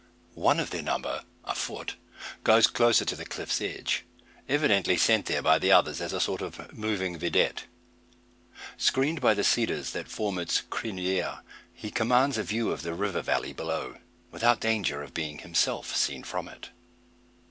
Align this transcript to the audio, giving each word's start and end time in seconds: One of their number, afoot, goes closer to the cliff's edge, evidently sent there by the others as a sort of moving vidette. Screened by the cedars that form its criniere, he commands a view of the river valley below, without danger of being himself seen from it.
One 0.33 0.59
of 0.59 0.71
their 0.71 0.81
number, 0.81 1.21
afoot, 1.45 1.95
goes 2.43 2.65
closer 2.65 3.05
to 3.05 3.15
the 3.15 3.23
cliff's 3.23 3.61
edge, 3.61 4.03
evidently 4.49 4.97
sent 4.97 5.27
there 5.27 5.43
by 5.43 5.59
the 5.59 5.71
others 5.71 6.01
as 6.01 6.11
a 6.11 6.19
sort 6.19 6.41
of 6.41 6.73
moving 6.75 7.19
vidette. 7.19 7.65
Screened 8.77 9.21
by 9.21 9.35
the 9.35 9.43
cedars 9.43 9.91
that 9.91 10.07
form 10.09 10.39
its 10.39 10.63
criniere, 10.71 11.41
he 11.71 11.91
commands 11.91 12.39
a 12.39 12.43
view 12.43 12.71
of 12.71 12.81
the 12.81 12.95
river 12.95 13.21
valley 13.21 13.53
below, 13.53 13.97
without 14.31 14.59
danger 14.59 15.03
of 15.03 15.13
being 15.13 15.37
himself 15.37 15.95
seen 15.95 16.23
from 16.23 16.47
it. 16.47 16.69